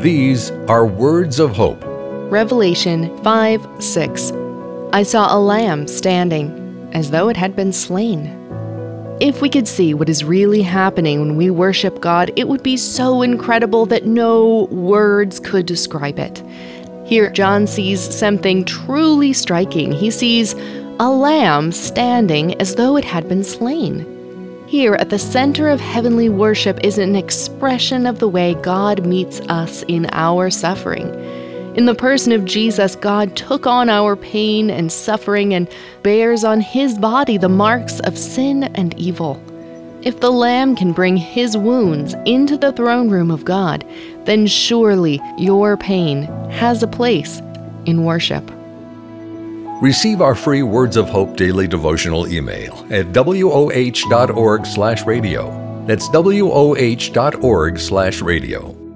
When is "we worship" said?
11.36-12.00